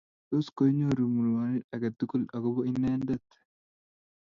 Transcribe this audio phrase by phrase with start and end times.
[0.27, 3.23] tos koinyoru murwone age tugul akobo inendet